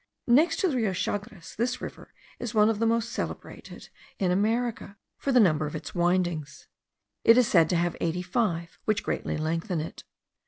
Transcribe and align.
Next 0.25 0.55
to 0.61 0.67
the 0.67 0.77
Rio 0.77 0.93
Chagres 0.93 1.53
this 1.57 1.79
river 1.79 2.11
is 2.39 2.55
one 2.55 2.71
of 2.71 2.79
the 2.79 2.87
most 2.87 3.11
celebrated 3.11 3.89
in 4.17 4.31
America 4.31 4.97
for 5.19 5.31
the 5.31 5.39
number 5.39 5.67
of 5.67 5.75
its 5.75 5.93
windings: 5.93 6.67
it 7.23 7.37
is 7.37 7.45
said 7.47 7.69
to 7.69 7.75
have 7.75 7.95
eighty 8.01 8.23
five, 8.23 8.79
which 8.85 9.03
greatly 9.03 9.37
lengthen 9.37 9.79
it. 9.79 10.03